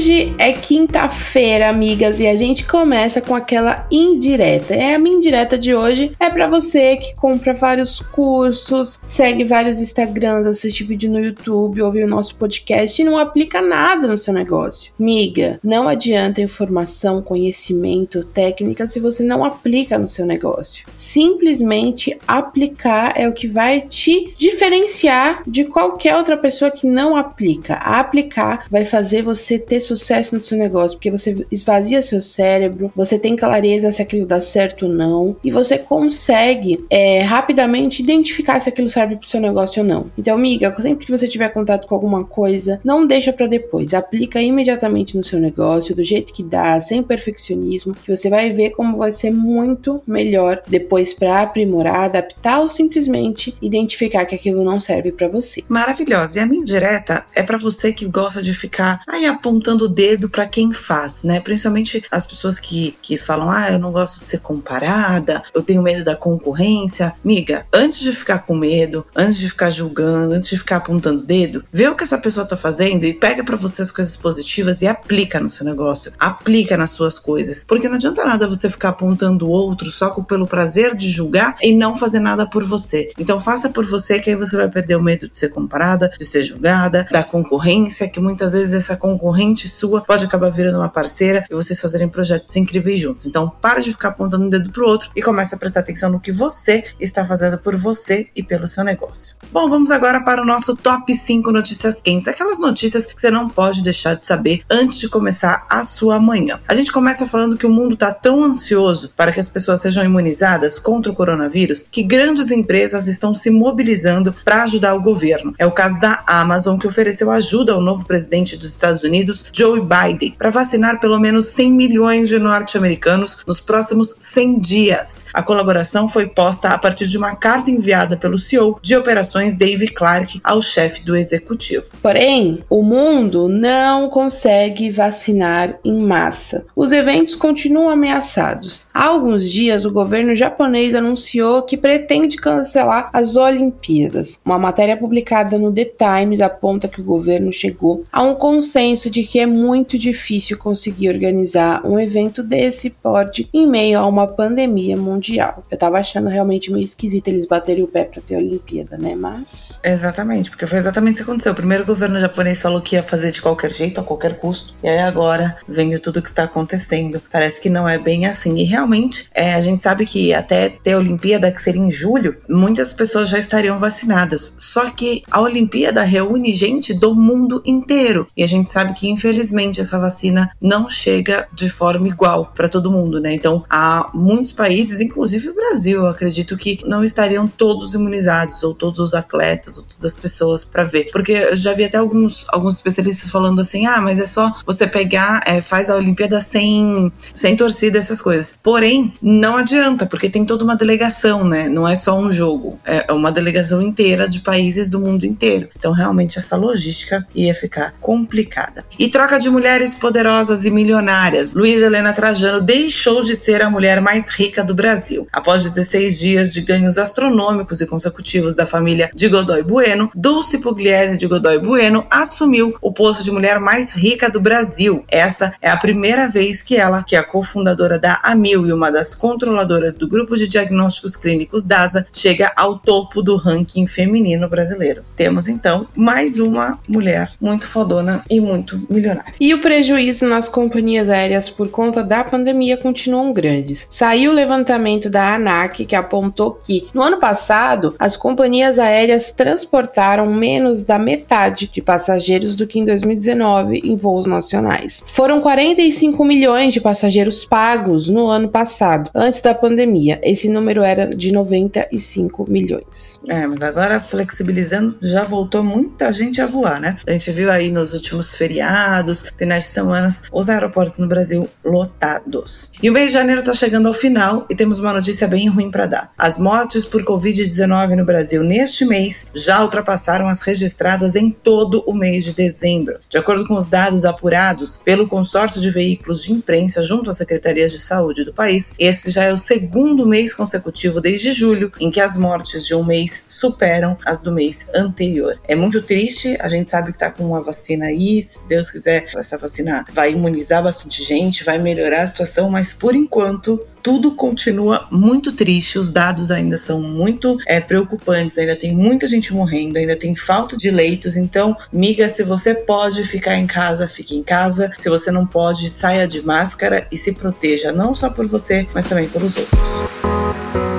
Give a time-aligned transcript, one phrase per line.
[0.00, 4.72] Hoje é quinta-feira, amigas, e a gente começa com aquela indireta.
[4.74, 9.78] É a minha indireta de hoje é para você que compra vários cursos, segue vários
[9.78, 14.32] Instagrams, assiste vídeo no YouTube, ouve o nosso podcast e não aplica nada no seu
[14.32, 14.90] negócio.
[14.98, 20.86] Miga, não adianta informação, conhecimento, técnica se você não aplica no seu negócio.
[20.96, 27.74] Simplesmente aplicar é o que vai te diferenciar de qualquer outra pessoa que não aplica.
[27.74, 33.18] aplicar vai fazer você ter sucesso no seu negócio, porque você esvazia seu cérebro, você
[33.18, 38.68] tem clareza se aquilo dá certo ou não, e você consegue é, rapidamente identificar se
[38.68, 40.10] aquilo serve para o seu negócio ou não.
[40.16, 44.40] Então, amiga, sempre que você tiver contato com alguma coisa, não deixa para depois, aplica
[44.40, 48.98] imediatamente no seu negócio, do jeito que dá, sem perfeccionismo, que você vai ver como
[48.98, 55.12] vai ser muito melhor depois para aprimorar, adaptar ou simplesmente identificar que aquilo não serve
[55.12, 55.62] para você.
[55.68, 56.38] Maravilhosa.
[56.38, 59.88] E a minha direta é para você que gosta de ficar aí apontando apontando o
[59.88, 61.40] dedo para quem faz, né?
[61.40, 65.82] Principalmente as pessoas que, que falam, ah, eu não gosto de ser comparada, eu tenho
[65.82, 67.14] medo da concorrência.
[67.24, 71.26] Miga, antes de ficar com medo, antes de ficar julgando, antes de ficar apontando o
[71.26, 74.82] dedo, vê o que essa pessoa tá fazendo e pega para você as coisas positivas
[74.82, 77.64] e aplica no seu negócio, aplica nas suas coisas.
[77.66, 81.74] Porque não adianta nada você ficar apontando o outro só pelo prazer de julgar e
[81.74, 83.12] não fazer nada por você.
[83.18, 86.26] Então faça por você que aí você vai perder o medo de ser comparada, de
[86.26, 91.44] ser julgada, da concorrência, que muitas vezes essa concorrente sua pode acabar virando uma parceira
[91.50, 93.26] e vocês fazerem projetos incríveis juntos.
[93.26, 96.20] Então, para de ficar apontando um dedo pro outro e começa a prestar atenção no
[96.20, 99.36] que você está fazendo por você e pelo seu negócio.
[99.52, 103.48] Bom, vamos agora para o nosso top 5 notícias quentes, aquelas notícias que você não
[103.48, 106.60] pode deixar de saber antes de começar a sua manhã.
[106.68, 110.04] A gente começa falando que o mundo está tão ansioso para que as pessoas sejam
[110.04, 115.54] imunizadas contra o coronavírus que grandes empresas estão se mobilizando para ajudar o governo.
[115.58, 119.78] É o caso da Amazon que ofereceu ajuda ao novo presidente dos Estados Unidos, Joe
[119.78, 125.24] Biden para vacinar pelo menos 100 milhões de norte-americanos nos próximos 100 dias.
[125.34, 129.88] A colaboração foi posta a partir de uma carta enviada pelo CEO de operações Dave
[129.88, 131.84] Clark ao chefe do executivo.
[132.00, 136.64] Porém, o mundo não consegue vacinar em massa.
[136.74, 138.86] Os eventos continuam ameaçados.
[138.94, 144.40] Há alguns dias, o governo japonês anunciou que pretende cancelar as Olimpíadas.
[144.42, 149.22] Uma matéria publicada no The Times aponta que o governo chegou a um consenso de
[149.22, 154.96] que é muito difícil conseguir organizar um evento desse porte em meio a uma pandemia
[154.96, 155.64] mundial.
[155.70, 159.14] Eu tava achando realmente meio esquisito eles baterem o pé pra ter a Olimpíada, né?
[159.14, 159.80] Mas.
[159.84, 161.52] Exatamente, porque foi exatamente o que aconteceu.
[161.52, 164.74] O primeiro governo japonês falou que ia fazer de qualquer jeito, a qualquer custo.
[164.82, 168.56] E aí agora, vendo tudo que está acontecendo, parece que não é bem assim.
[168.56, 172.36] E realmente, é, a gente sabe que até ter a Olimpíada, que seria em julho,
[172.48, 174.52] muitas pessoas já estariam vacinadas.
[174.58, 178.26] Só que a Olimpíada reúne gente do mundo inteiro.
[178.36, 182.68] E a gente sabe que, infelizmente, infelizmente essa vacina não chega de forma igual para
[182.68, 183.32] todo mundo, né?
[183.32, 188.98] Então há muitos países, inclusive o Brasil, acredito que não estariam todos imunizados ou todos
[188.98, 192.74] os atletas ou todas as pessoas para ver, porque eu já vi até alguns alguns
[192.74, 197.56] especialistas falando assim, ah, mas é só você pegar, é, faz a Olimpíada sem sem
[197.56, 198.54] torcida essas coisas.
[198.62, 201.68] Porém, não adianta porque tem toda uma delegação, né?
[201.68, 205.68] Não é só um jogo, é uma delegação inteira de países do mundo inteiro.
[205.76, 208.84] Então realmente essa logística ia ficar complicada.
[208.98, 214.00] E troca de mulheres poderosas e milionárias, Luiz Helena Trajano deixou de ser a mulher
[214.00, 215.28] mais rica do Brasil.
[215.30, 221.18] Após 16 dias de ganhos astronômicos e consecutivos da família de Godoy Bueno, Dulce Pugliese
[221.18, 225.04] de Godoy Bueno assumiu o posto de mulher mais rica do Brasil.
[225.06, 228.90] Essa é a primeira vez que ela, que é a cofundadora da Amil e uma
[228.90, 235.04] das controladoras do grupo de diagnósticos clínicos DASA, chega ao topo do ranking feminino brasileiro.
[235.14, 239.09] Temos então mais uma mulher muito fodona e muito milionária
[239.40, 243.86] E o prejuízo nas companhias aéreas por conta da pandemia continuam grandes.
[243.90, 250.26] Saiu o levantamento da ANAC que apontou que no ano passado as companhias aéreas transportaram
[250.26, 255.02] menos da metade de passageiros do que em 2019 em voos nacionais.
[255.06, 260.20] Foram 45 milhões de passageiros pagos no ano passado, antes da pandemia.
[260.22, 263.20] Esse número era de 95 milhões.
[263.28, 266.96] É, mas agora flexibilizando já voltou muita gente a voar, né?
[267.06, 271.48] A gente viu aí nos últimos feriados feriados, finais de semana, os aeroportos no Brasil
[271.64, 272.70] lotados.
[272.82, 275.70] E o mês de janeiro está chegando ao final e temos uma notícia bem ruim
[275.70, 276.12] para dar.
[276.16, 281.94] As mortes por Covid-19 no Brasil neste mês já ultrapassaram as registradas em todo o
[281.94, 282.98] mês de dezembro.
[283.08, 287.72] De acordo com os dados apurados pelo consórcio de veículos de imprensa junto às secretarias
[287.72, 292.00] de saúde do país, esse já é o segundo mês consecutivo desde julho em que
[292.00, 295.38] as mortes de um mês superam as do mês anterior.
[295.46, 298.89] É muito triste, a gente sabe que tá com uma vacina aí, se Deus quiser,
[298.90, 304.86] essa vacina vai imunizar bastante gente, vai melhorar a situação, mas por enquanto tudo continua
[304.90, 309.96] muito triste, os dados ainda são muito é, preocupantes, ainda tem muita gente morrendo, ainda
[309.96, 311.16] tem falta de leitos.
[311.16, 314.70] Então, miga, se você pode ficar em casa, fique em casa.
[314.78, 318.84] Se você não pode, saia de máscara e se proteja, não só por você, mas
[318.84, 320.69] também pelos outros.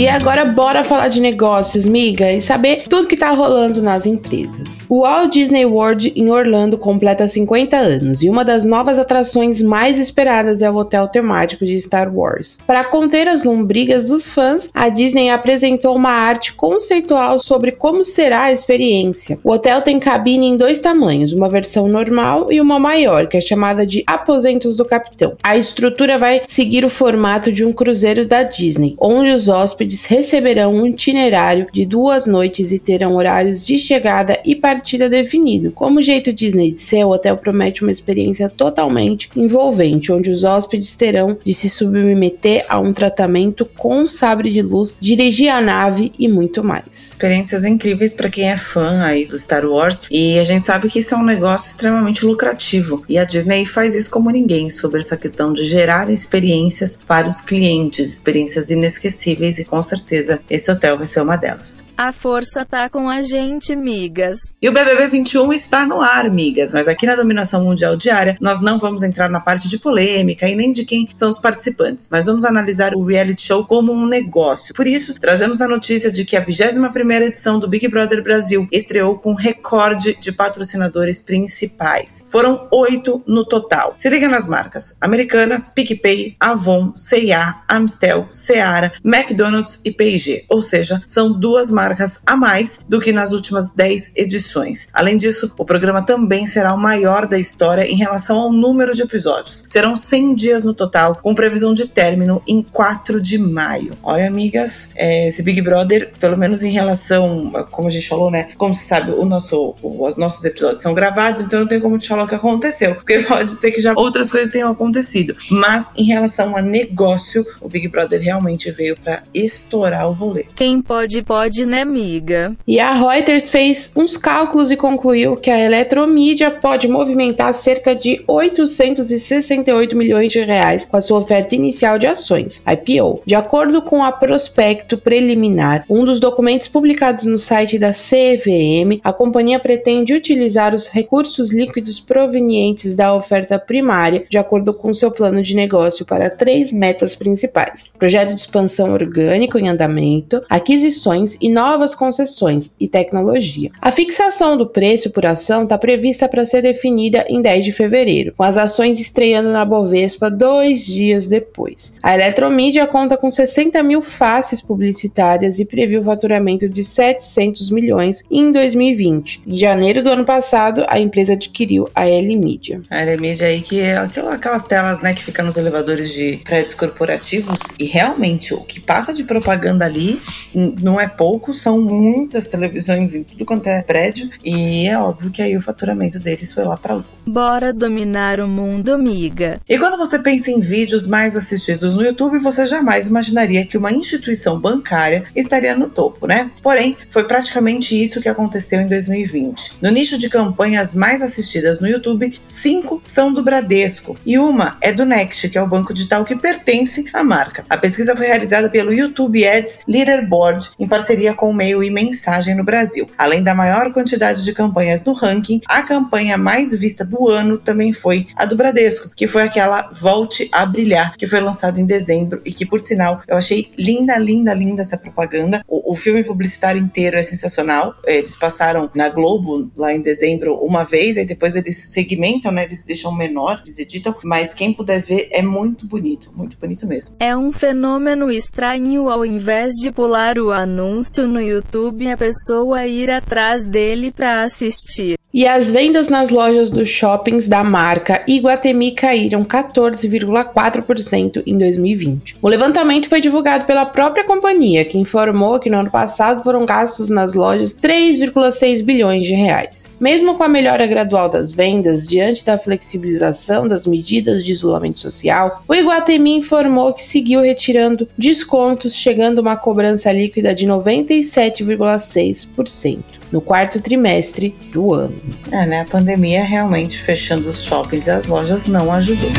[0.00, 4.86] E agora bora falar de negócios, miga, e saber tudo que tá rolando nas empresas.
[4.88, 9.98] O Walt Disney World em Orlando completa 50 anos e uma das novas atrações mais
[9.98, 12.56] esperadas é o hotel temático de Star Wars.
[12.66, 18.44] Para conter as lombrigas dos fãs, a Disney apresentou uma arte conceitual sobre como será
[18.44, 19.38] a experiência.
[19.44, 23.40] O hotel tem cabine em dois tamanhos, uma versão normal e uma maior, que é
[23.42, 25.36] chamada de Aposentos do Capitão.
[25.42, 30.04] A estrutura vai seguir o formato de um cruzeiro da Disney, onde os hóspedes hóspedes
[30.04, 35.72] receberão um itinerário de duas noites e terão horários de chegada e partida definido.
[35.72, 40.94] Como jeito Disney de ser, o hotel promete uma experiência totalmente envolvente, onde os hóspedes
[40.94, 46.28] terão de se submeter a um tratamento com sabre de luz, dirigir a nave e
[46.28, 47.08] muito mais.
[47.08, 51.00] Experiências incríveis para quem é fã aí do Star Wars e a gente sabe que
[51.00, 55.16] isso é um negócio extremamente lucrativo e a Disney faz isso como ninguém sobre essa
[55.16, 60.98] questão de gerar experiências para os clientes, experiências inesquecíveis e com com certeza esse hotel
[60.98, 61.82] vai ser uma delas.
[62.02, 64.54] A força tá com a gente, migas.
[64.62, 68.62] E o BBB 21 está no ar, migas, mas aqui na Dominação Mundial Diária nós
[68.62, 72.24] não vamos entrar na parte de polêmica e nem de quem são os participantes, mas
[72.24, 74.74] vamos analisar o reality show como um negócio.
[74.74, 79.18] Por isso, trazemos a notícia de que a 21ª edição do Big Brother Brasil estreou
[79.18, 82.24] com recorde de patrocinadores principais.
[82.28, 83.94] Foram oito no total.
[83.98, 90.46] Se liga nas marcas: Americanas, PicPay, Avon, C&A, Amstel, Seara, McDonald's e P&G.
[90.48, 94.88] Ou seja, são duas marcas marcas a mais do que nas últimas 10 edições.
[94.92, 99.02] Além disso, o programa também será o maior da história em relação ao número de
[99.02, 99.64] episódios.
[99.68, 103.92] Serão 100 dias no total, com previsão de término em 4 de maio.
[104.02, 108.50] Olha, amigas, é, esse Big Brother, pelo menos em relação, como a gente falou, né?
[108.56, 112.08] Como você sabe, o nosso, os nossos episódios são gravados, então não tem como te
[112.08, 115.34] falar o que aconteceu, porque pode ser que já outras coisas tenham acontecido.
[115.50, 120.46] Mas em relação a negócio, o Big Brother realmente veio para estourar o rolê.
[120.54, 121.79] Quem pode, pode, né?
[121.80, 122.54] Amiga.
[122.66, 128.22] E a Reuters fez uns cálculos e concluiu que a eletromídia pode movimentar cerca de
[128.26, 133.22] 868 milhões de reais com a sua oferta inicial de ações, IPO.
[133.24, 139.12] De acordo com a prospecto preliminar, um dos documentos publicados no site da CVM, a
[139.12, 145.42] companhia pretende utilizar os recursos líquidos provenientes da oferta primária de acordo com seu plano
[145.42, 151.94] de negócio para três metas principais: projeto de expansão orgânico em andamento, aquisições e novas
[151.94, 153.70] concessões e tecnologia.
[153.82, 158.32] A fixação do preço por ação está prevista para ser definida em 10 de fevereiro,
[158.34, 161.92] com as ações estreando na Bovespa dois dias depois.
[162.02, 168.50] A Eletromídia conta com 60 mil faces publicitárias e previu faturamento de 700 milhões em
[168.50, 169.42] 2020.
[169.46, 172.80] Em janeiro do ano passado, a empresa adquiriu a L-Media.
[172.88, 177.58] A L-Media aí que é aquelas telas né, que ficam nos elevadores de prédios corporativos
[177.78, 180.18] e realmente o que passa de propaganda ali
[180.54, 185.42] não é pouco, são muitas televisões em tudo quanto é prédio e é óbvio que
[185.42, 187.20] aí o faturamento deles foi lá para lua.
[187.26, 189.60] Bora dominar o mundo, amiga.
[189.68, 193.92] E quando você pensa em vídeos mais assistidos no YouTube, você jamais imaginaria que uma
[193.92, 196.50] instituição bancária estaria no topo, né?
[196.62, 199.78] Porém, foi praticamente isso que aconteceu em 2020.
[199.80, 204.92] No nicho de campanhas mais assistidas no YouTube, cinco são do Bradesco e uma é
[204.92, 207.64] do Next, que é o banco digital que pertence à marca.
[207.68, 212.54] A pesquisa foi realizada pelo YouTube Ads Leaderboard em parceria com o Meio e Mensagem
[212.54, 213.08] no Brasil.
[213.16, 217.94] Além da maior quantidade de campanhas no ranking, a campanha mais vista do ano também
[217.94, 222.42] foi a do Bradesco, que foi aquela Volte a Brilhar, que foi lançada em dezembro
[222.44, 225.64] e que, por sinal, eu achei linda, linda, linda essa propaganda.
[225.66, 227.94] O, o filme publicitário inteiro é sensacional.
[228.04, 232.64] Eles passaram na Globo lá em dezembro uma vez, e depois eles segmentam, né?
[232.64, 237.16] Eles deixam menor, eles editam, mas quem puder ver é muito bonito, muito bonito mesmo.
[237.18, 243.10] É um fenômeno estranho ao invés de pular o anúncio no YouTube a pessoa ir
[243.10, 245.19] atrás dele para assistir.
[245.32, 252.36] E as vendas nas lojas dos shoppings da marca Iguatemi caíram 14,4% em 2020.
[252.42, 257.08] O levantamento foi divulgado pela própria companhia, que informou que no ano passado foram gastos
[257.08, 259.88] nas lojas 3,6 bilhões de reais.
[260.00, 265.62] Mesmo com a melhora gradual das vendas diante da flexibilização das medidas de isolamento social,
[265.68, 273.40] o Iguatemi informou que seguiu retirando descontos, chegando a uma cobrança líquida de 97,6% no
[273.40, 275.19] quarto trimestre do ano.
[275.50, 275.80] É, né?
[275.80, 279.30] A pandemia realmente fechando os shoppings e as lojas não ajudou.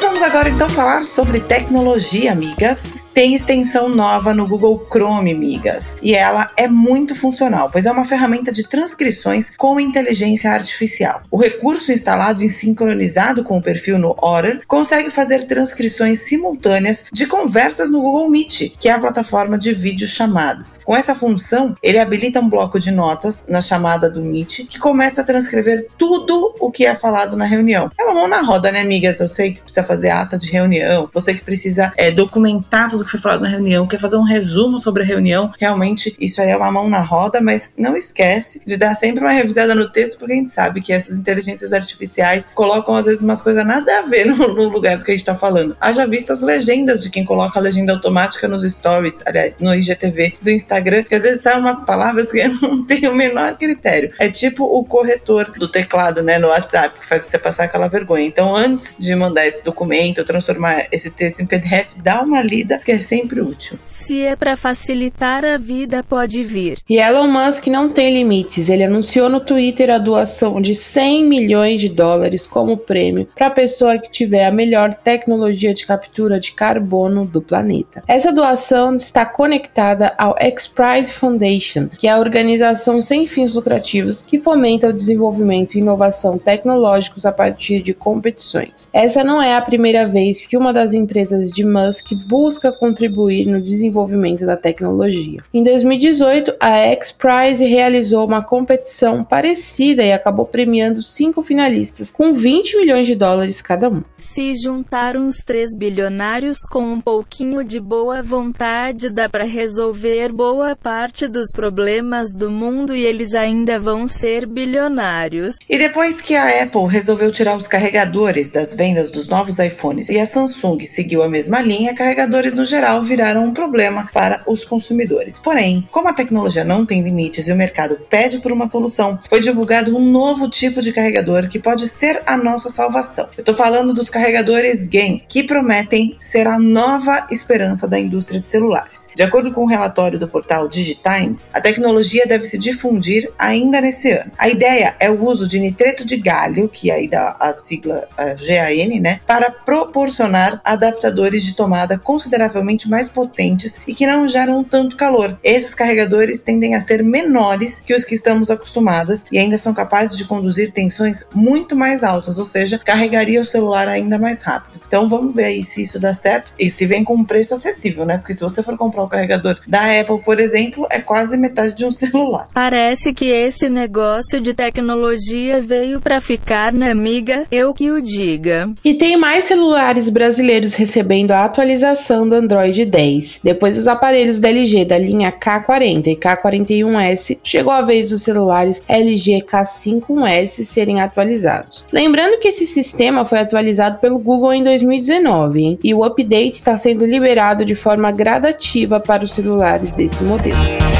[0.00, 6.14] Vamos agora então falar sobre tecnologia, amigas tem extensão nova no Google Chrome, migas, e
[6.14, 11.22] ela é muito funcional, pois é uma ferramenta de transcrições com inteligência artificial.
[11.30, 17.24] O recurso instalado e sincronizado com o perfil no Otter consegue fazer transcrições simultâneas de
[17.26, 20.80] conversas no Google Meet, que é a plataforma de videochamadas.
[20.84, 25.20] Com essa função, ele habilita um bloco de notas na chamada do Meet que começa
[25.20, 27.92] a transcrever tudo o que é falado na reunião.
[27.96, 29.20] É uma mão na roda, né, amigas?
[29.20, 33.10] Eu sei que precisa fazer ata de reunião, você que precisa é, documentar tudo que
[33.10, 36.56] foi falado na reunião, quer fazer um resumo sobre a reunião, realmente isso aí é
[36.56, 40.32] uma mão na roda, mas não esquece de dar sempre uma revisada no texto, porque
[40.32, 44.26] a gente sabe que essas inteligências artificiais colocam às vezes umas coisas nada a ver
[44.36, 45.76] no, lugar do que a gente tá falando.
[45.80, 50.34] Haja visto as legendas de quem coloca a legenda automática nos stories, aliás, no IGTV
[50.40, 54.12] do Instagram, que às vezes saem umas palavras que não tem o menor critério.
[54.18, 58.24] É tipo o corretor do teclado, né, no WhatsApp, que faz você passar aquela vergonha.
[58.24, 62.92] Então, antes de mandar esse documento, transformar esse texto em PDF, dá uma lida, que
[62.94, 63.78] é sempre útil.
[63.86, 66.78] Se é para facilitar a vida, pode vir.
[66.88, 68.68] E Elon Musk não tem limites.
[68.68, 73.50] Ele anunciou no Twitter a doação de 100 milhões de dólares como prêmio para a
[73.50, 78.02] pessoa que tiver a melhor tecnologia de captura de carbono do planeta.
[78.06, 84.38] Essa doação está conectada ao X-Prize Foundation, que é a organização sem fins lucrativos que
[84.38, 88.88] fomenta o desenvolvimento e inovação tecnológicos a partir de competições.
[88.92, 93.62] Essa não é a primeira vez que uma das empresas de Musk busca contribuir no
[93.62, 95.40] desenvolvimento da tecnologia.
[95.54, 102.76] Em 2018, a X-Prize realizou uma competição parecida e acabou premiando cinco finalistas com 20
[102.76, 104.02] milhões de dólares cada um.
[104.18, 110.74] Se juntar uns três bilionários com um pouquinho de boa vontade, dá para resolver boa
[110.74, 115.56] parte dos problemas do mundo e eles ainda vão ser bilionários.
[115.70, 120.18] E depois que a Apple resolveu tirar os carregadores das vendas dos novos iPhones e
[120.18, 125.38] a Samsung seguiu a mesma linha, carregadores no geral viraram um problema para os consumidores.
[125.38, 129.40] Porém, como a tecnologia não tem limites e o mercado pede por uma solução, foi
[129.40, 133.28] divulgado um novo tipo de carregador que pode ser a nossa salvação.
[133.36, 138.48] Eu estou falando dos carregadores GAN, que prometem ser a nova esperança da indústria de
[138.48, 139.08] celulares.
[139.14, 143.80] De acordo com o um relatório do portal Digitimes, a tecnologia deve se difundir ainda
[143.80, 144.32] nesse ano.
[144.36, 148.34] A ideia é o uso de nitreto de galho, que aí dá a sigla a
[148.34, 154.96] GAN, né, para proporcionar adaptadores de tomada consideravelmente mais potentes e que não geram tanto
[154.96, 155.38] calor.
[155.42, 160.16] Esses carregadores tendem a ser menores que os que estamos acostumados e ainda são capazes
[160.16, 164.80] de conduzir tensões muito mais altas, ou seja, carregaria o celular ainda mais rápido.
[164.86, 168.04] Então vamos ver aí se isso dá certo e se vem com um preço acessível,
[168.04, 168.18] né?
[168.18, 171.74] Porque se você for comprar o um carregador da Apple, por exemplo, é quase metade
[171.74, 172.48] de um celular.
[172.52, 177.46] Parece que esse negócio de tecnologia veio para ficar, né, amiga?
[177.50, 178.70] Eu que o diga.
[178.84, 183.40] E tem mais celulares brasileiros recebendo a atualização do Android 10.
[183.42, 188.82] Depois dos aparelhos da LG da linha K40 e K41S, chegou a vez dos celulares
[188.88, 191.84] LG K51S serem atualizados.
[191.92, 195.78] Lembrando que esse sistema foi atualizado pelo Google em 2019 hein?
[195.82, 200.93] e o update está sendo liberado de forma gradativa para os celulares desse modelo.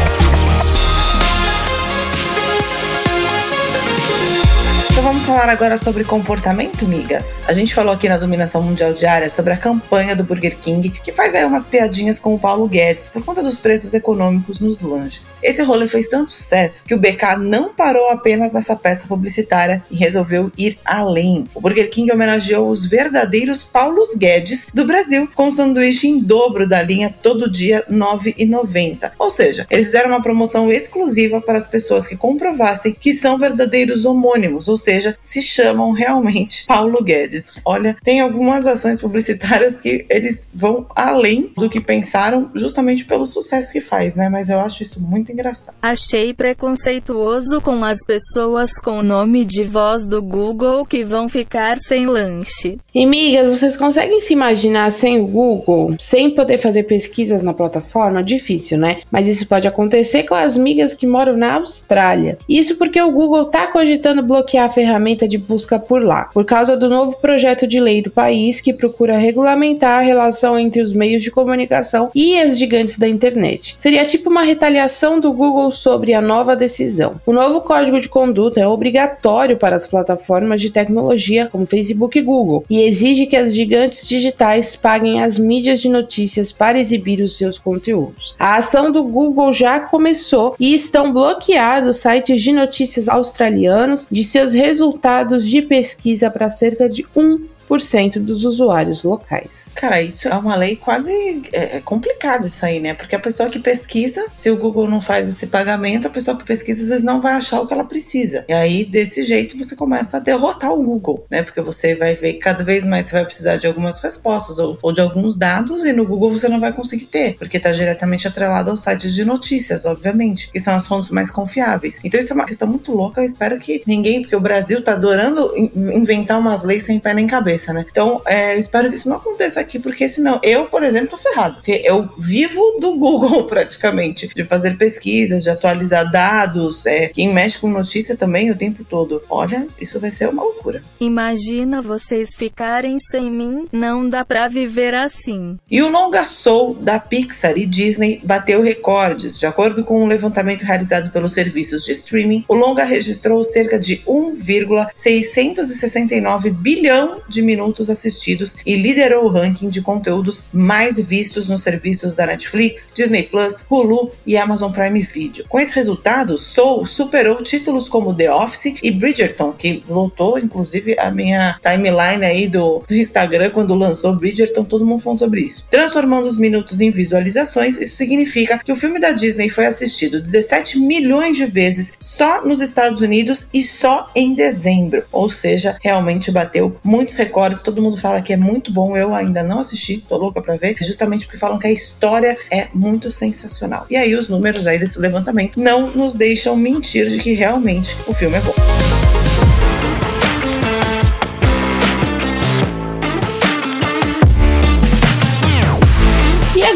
[5.35, 7.41] Falar agora sobre comportamento, migas.
[7.49, 11.11] A gente falou aqui na Dominação Mundial Diária sobre a campanha do Burger King, que
[11.11, 15.31] faz aí umas piadinhas com o Paulo Guedes por conta dos preços econômicos nos lanches.
[15.43, 19.97] Esse rolê fez tanto sucesso que o BK não parou apenas nessa peça publicitária e
[19.97, 21.49] resolveu ir além.
[21.53, 26.65] O Burger King homenageou os verdadeiros Paulos Guedes do Brasil com um sanduíche em dobro
[26.65, 29.11] da linha todo dia R$ 9,90.
[29.19, 34.05] Ou seja, eles fizeram uma promoção exclusiva para as pessoas que comprovassem que são verdadeiros
[34.05, 37.51] homônimos, ou seja, seja, se chamam realmente Paulo Guedes.
[37.65, 43.73] Olha, tem algumas ações publicitárias que eles vão além do que pensaram, justamente pelo sucesso
[43.73, 44.29] que faz, né?
[44.29, 45.77] Mas eu acho isso muito engraçado.
[45.83, 51.79] Achei preconceituoso com as pessoas com o nome de voz do Google que vão ficar
[51.79, 52.79] sem lanche.
[52.95, 58.23] E migas, vocês conseguem se imaginar sem o Google, sem poder fazer pesquisas na plataforma?
[58.23, 58.99] Difícil, né?
[59.11, 62.39] Mas isso pode acontecer com as migas que moram na Austrália.
[62.49, 66.77] Isso porque o Google tá cogitando bloquear a ferramenta de busca por lá, por causa
[66.77, 71.23] do novo projeto de lei do país que procura regulamentar a relação entre os meios
[71.23, 73.77] de comunicação e as gigantes da internet.
[73.79, 77.21] Seria tipo uma retaliação do Google sobre a nova decisão.
[77.25, 82.23] O novo código de conduta é obrigatório para as plataformas de tecnologia como Facebook e
[82.23, 87.37] Google e exige que as gigantes digitais paguem as mídias de notícias para exibir os
[87.37, 88.35] seus conteúdos.
[88.39, 94.53] A ação do Google já começou e estão bloqueados sites de notícias australianos de seus
[94.53, 95.04] resultados
[95.47, 99.73] de pesquisa para cerca de um 10% dos usuários locais.
[99.75, 101.11] Cara, isso é uma lei quase
[101.53, 102.95] é, é, complicado isso aí, né?
[102.95, 106.45] Porque a pessoa que pesquisa, se o Google não faz esse pagamento, a pessoa que
[106.45, 108.45] pesquisa às vezes não vai achar o que ela precisa.
[108.49, 111.43] E aí, desse jeito, você começa a derrotar o Google, né?
[111.43, 114.79] Porque você vai ver que cada vez mais você vai precisar de algumas respostas ou,
[114.83, 118.29] ou de alguns dados e no Google você não vai conseguir ter, porque está diretamente
[118.29, 121.99] atrelado aos sites de notícias, obviamente, que são as fontes mais confiáveis.
[122.05, 123.21] Então isso é uma questão muito louca.
[123.21, 127.27] Eu espero que ninguém, porque o Brasil tá adorando inventar umas leis sem pé nem
[127.27, 127.87] cabeça cabeça, né?
[127.91, 131.17] Então, é, eu espero que isso não aconteça aqui, porque senão eu, por exemplo, tô
[131.17, 131.55] ferrado.
[131.57, 136.85] Porque eu vivo do Google praticamente, de fazer pesquisas, de atualizar dados.
[136.87, 139.23] É, quem mexe com notícia também o tempo todo.
[139.31, 140.83] Olha, isso vai ser uma loucura.
[141.01, 145.57] Imagina vocês ficarem sem mim, não dá pra viver assim.
[145.71, 149.39] E o longa Soul da Pixar e Disney bateu recordes.
[149.39, 154.03] De acordo com um levantamento realizado pelos serviços de streaming, o longa registrou cerca de
[154.07, 162.15] 1,669 bilhão de minutos assistidos e liderou o ranking de conteúdos mais vistos nos serviços
[162.15, 165.45] da Netflix, Disney Plus, Hulu e Amazon Prime Video.
[165.49, 171.11] Com esse resultado, Soul superou títulos como The Office e Bridgerton, que lotou inclusive a
[171.11, 175.69] minha timeline aí do, do Instagram quando lançou Bridgerton, todo mundo falou sobre isso.
[175.71, 180.79] Transformando os minutos em visualizações, isso significa que o filme da Disney foi assistido 17
[180.79, 186.77] milhões de vezes só nos Estados Unidos e só em dezembro, ou seja, realmente bateu
[186.83, 188.97] muitos recordes todo mundo fala que é muito bom.
[188.97, 192.69] Eu ainda não assisti, tô louca pra ver, justamente porque falam que a história é
[192.73, 193.87] muito sensacional.
[193.91, 198.15] E aí os números aí desse levantamento não nos deixam mentir de que realmente o
[198.15, 199.54] filme é bom.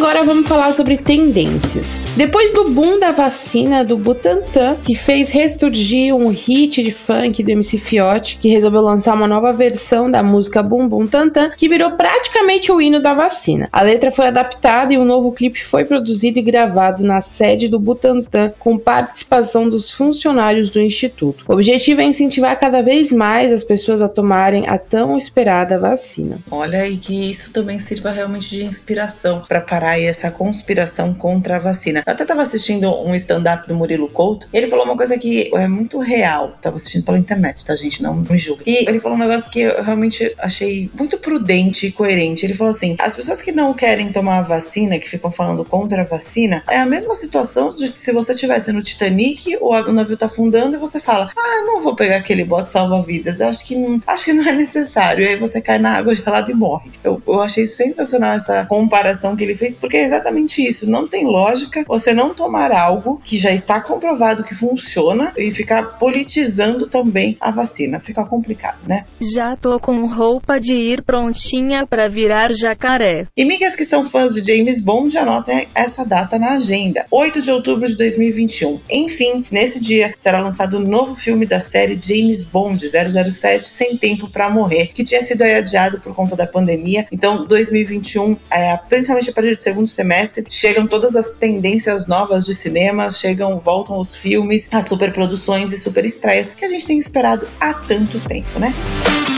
[0.08, 2.00] Agora vamos falar sobre tendências.
[2.16, 7.50] Depois do boom da vacina do Butantan, que fez ressurgir um hit de funk do
[7.50, 11.90] MC Fiote, que resolveu lançar uma nova versão da música Bum Bum Tantan, que virou
[11.90, 13.68] praticamente o hino da vacina.
[13.70, 17.78] A letra foi adaptada e um novo clipe foi produzido e gravado na sede do
[17.78, 21.44] Butantan, com participação dos funcionários do instituto.
[21.46, 26.38] O objetivo é incentivar cada vez mais as pessoas a tomarem a tão esperada vacina.
[26.50, 31.56] Olha, e que isso também sirva realmente de inspiração para parar aí essa conspiração contra
[31.56, 32.02] a vacina.
[32.06, 35.50] Eu até estava assistindo um stand-up do Murilo Couto e ele falou uma coisa que
[35.54, 36.56] é muito real.
[36.62, 38.02] Tava assistindo pela internet, tá, gente?
[38.02, 38.62] Não me julgue.
[38.66, 42.44] E ele falou um negócio que eu realmente achei muito prudente e coerente.
[42.44, 46.02] Ele falou assim: as pessoas que não querem tomar a vacina, que ficam falando contra
[46.02, 50.16] a vacina, é a mesma situação de que se você estivesse no Titanic, o, navio
[50.16, 53.40] tá afundando e você fala: ah, não vou pegar aquele bote salva-vidas.
[53.40, 55.24] Acho que não, acho que não é necessário.
[55.24, 56.90] E aí você cai na água gelada e morre.
[57.02, 60.90] Eu, eu achei sensacional essa comparação que ele fez é exatamente isso.
[60.90, 65.98] Não tem lógica você não tomar algo que já está comprovado que funciona e ficar
[65.98, 68.00] politizando também a vacina.
[68.00, 69.04] Fica complicado, né?
[69.20, 73.26] Já tô com roupa de ir prontinha para virar jacaré.
[73.36, 77.06] E migas que são fãs de James Bond, anotem essa data na agenda.
[77.10, 78.80] 8 de outubro de 2021.
[78.90, 83.96] Enfim, nesse dia será lançado o um novo filme da série James Bond 007 Sem
[83.96, 87.06] Tempo para Morrer, que tinha sido adiado por conta da pandemia.
[87.10, 92.54] Então, 2021, é, principalmente a partir de segundo semestre, chegam todas as tendências novas de
[92.54, 97.46] cinema, chegam, voltam os filmes, as superproduções e super estreias que a gente tem esperado
[97.60, 98.74] há tanto tempo, né?
[99.34, 99.37] É